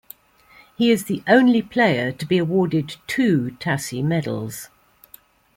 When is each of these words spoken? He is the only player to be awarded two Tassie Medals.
He 0.77 0.89
is 0.89 1.03
the 1.03 1.21
only 1.27 1.61
player 1.61 2.11
to 2.11 2.25
be 2.25 2.39
awarded 2.39 2.95
two 3.05 3.55
Tassie 3.59 4.03
Medals. 4.03 4.67